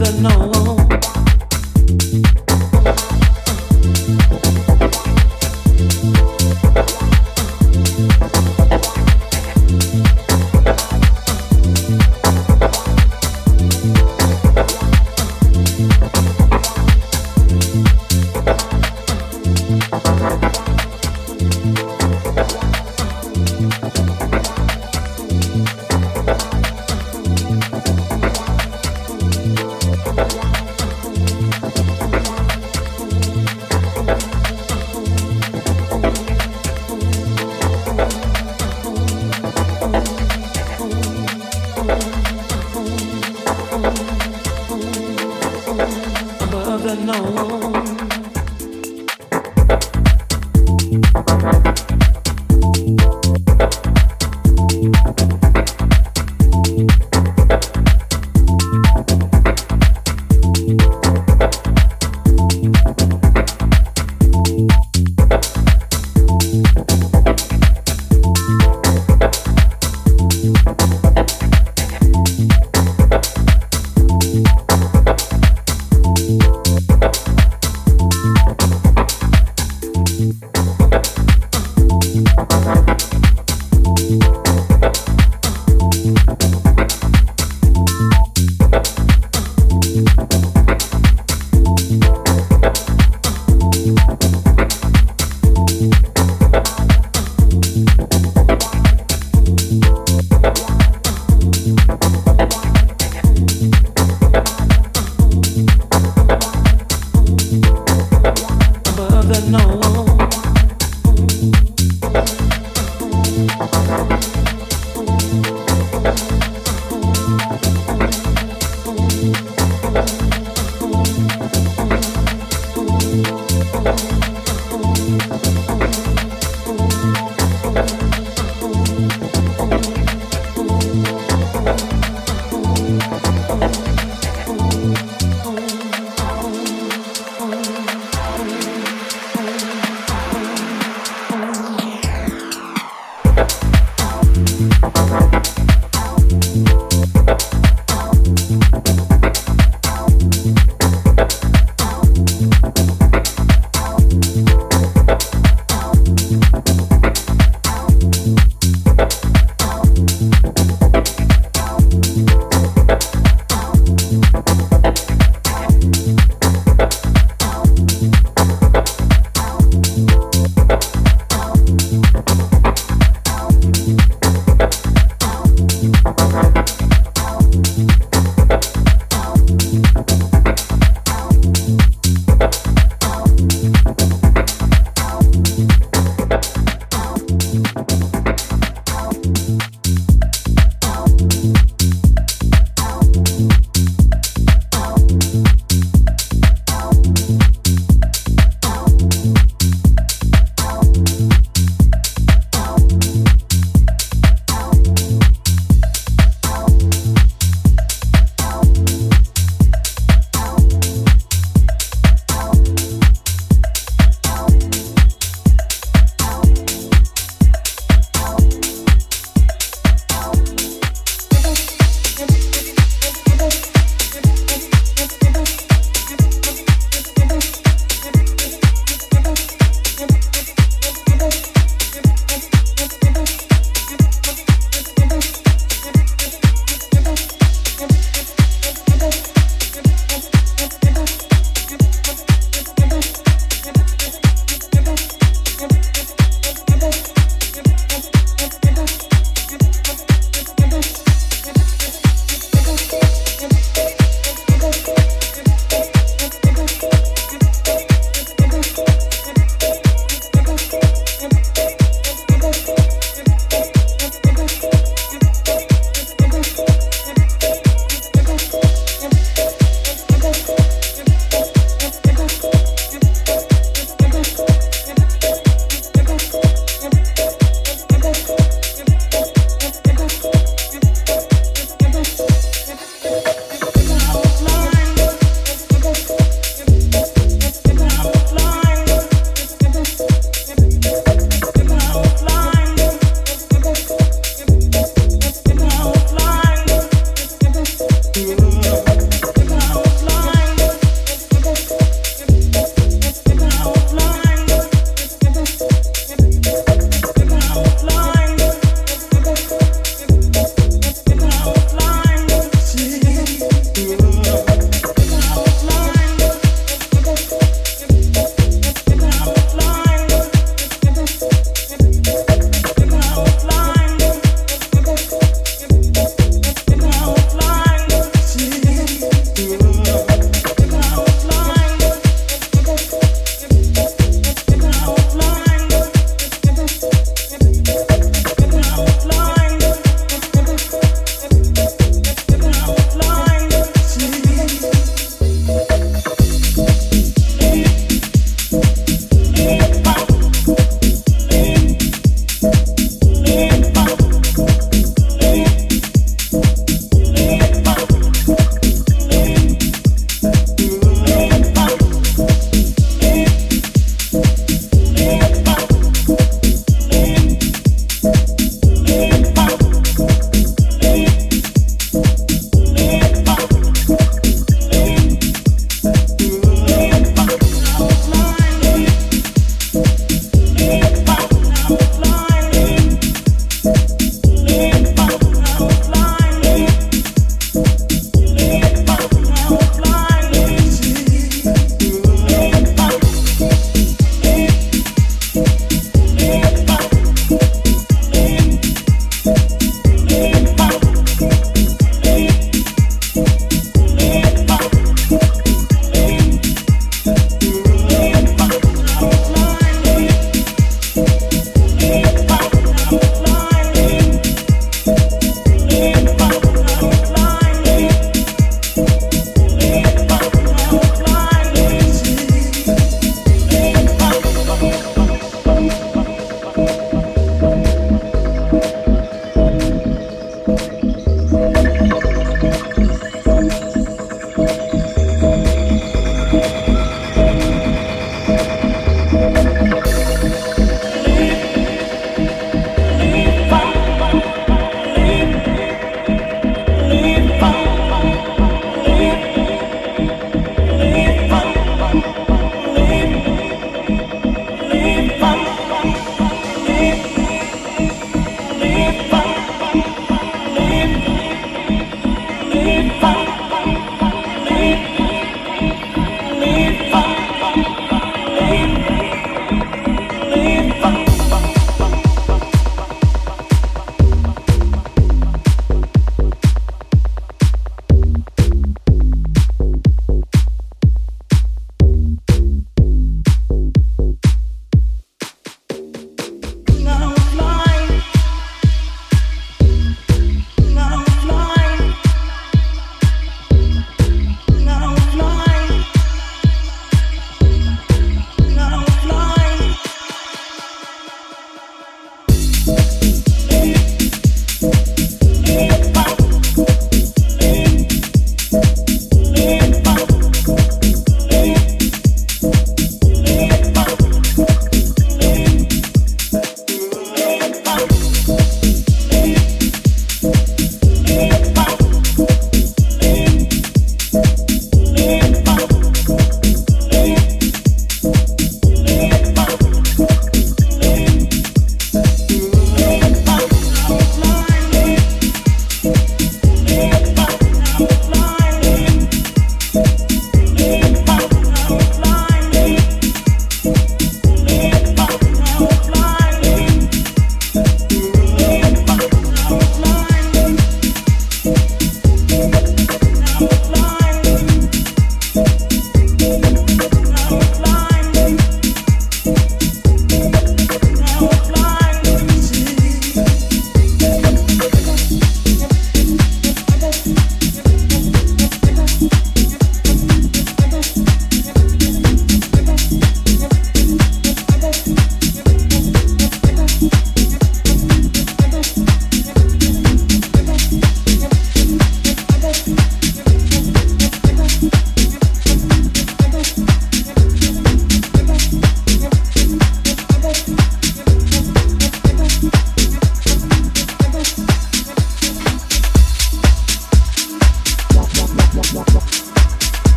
[0.00, 0.79] that no.